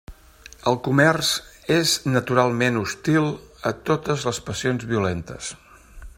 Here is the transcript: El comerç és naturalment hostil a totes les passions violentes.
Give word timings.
El 0.69 0.77
comerç 0.87 1.29
és 1.75 1.93
naturalment 2.15 2.81
hostil 2.81 3.31
a 3.73 3.75
totes 3.91 4.27
les 4.31 4.43
passions 4.49 4.89
violentes. 4.95 5.55